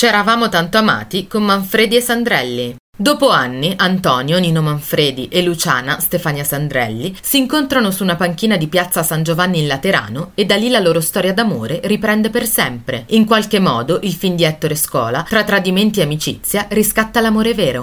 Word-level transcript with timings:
C'eravamo 0.00 0.48
tanto 0.48 0.78
amati 0.78 1.26
con 1.26 1.42
Manfredi 1.42 1.94
e 1.96 2.00
Sandrelli. 2.00 2.74
Dopo 2.96 3.28
anni, 3.28 3.74
Antonio, 3.76 4.38
Nino 4.38 4.62
Manfredi 4.62 5.28
e 5.28 5.42
Luciana, 5.42 6.00
Stefania 6.00 6.42
Sandrelli, 6.42 7.14
si 7.20 7.36
incontrano 7.36 7.90
su 7.90 8.02
una 8.02 8.16
panchina 8.16 8.56
di 8.56 8.66
piazza 8.66 9.02
San 9.02 9.22
Giovanni 9.22 9.60
in 9.60 9.66
Laterano 9.66 10.32
e 10.34 10.46
da 10.46 10.56
lì 10.56 10.70
la 10.70 10.80
loro 10.80 11.00
storia 11.00 11.34
d'amore 11.34 11.80
riprende 11.84 12.30
per 12.30 12.46
sempre. 12.46 13.04
In 13.08 13.26
qualche 13.26 13.58
modo, 13.58 14.00
il 14.02 14.12
film 14.12 14.36
di 14.36 14.44
Ettore 14.44 14.74
Scola, 14.74 15.22
tra 15.28 15.44
tradimenti 15.44 16.00
e 16.00 16.04
amicizia, 16.04 16.66
riscatta 16.70 17.20
l'amore 17.20 17.52
vero. 17.52 17.78